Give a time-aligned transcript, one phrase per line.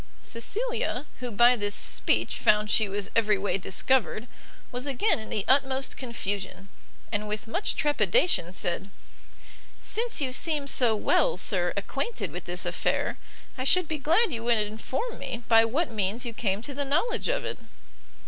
[0.19, 4.27] Cecilia, who by this speech found she was every way discovered,
[4.71, 6.69] was again in the utmost confusion,
[7.11, 8.89] and with much trepidation, said,
[9.79, 13.19] "since you seem so well, sir, acquainted with this affair,
[13.59, 16.83] I should be glad you would inform me by what means you came to the
[16.83, 17.59] knowledge of it?"